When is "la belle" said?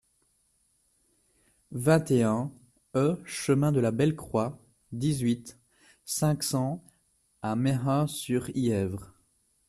3.79-4.15